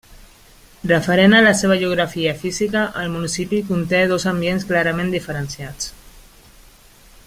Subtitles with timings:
[0.91, 5.95] Referent a la seva geografia física, el municipi conté dos ambients clarament diferenciats.